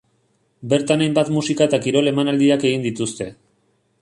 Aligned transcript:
Bertan 0.71 1.03
hainbat 1.05 1.29
musika 1.35 1.67
eta 1.69 1.81
kirol 1.85 2.13
emanaldiak 2.13 2.67
egiten 2.71 2.89
dituzte. 2.89 3.31